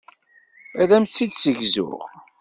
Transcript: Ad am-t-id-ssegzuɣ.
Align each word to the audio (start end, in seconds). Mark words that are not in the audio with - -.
Ad 0.81 0.89
am-t-id-ssegzuɣ. 0.95 1.99